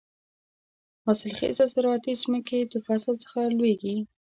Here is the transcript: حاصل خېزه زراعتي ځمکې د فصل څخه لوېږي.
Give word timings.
حاصل 1.05 1.33
خېزه 1.39 1.65
زراعتي 1.73 2.13
ځمکې 2.23 2.59
د 2.71 2.73
فصل 2.85 3.13
څخه 3.23 3.39
لوېږي. 3.57 3.95